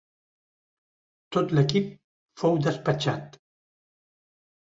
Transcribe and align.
Tot 1.35 1.53
l’equip 1.57 1.91
fou 2.43 2.57
despatxat. 2.69 3.39